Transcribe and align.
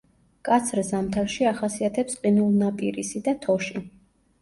მკაცრ 0.43 0.81
ზამთარში 0.87 1.47
ახასიათებს 1.51 2.19
ყინულნაპირისი 2.25 3.25
და 3.31 3.39
თოში. 3.49 3.89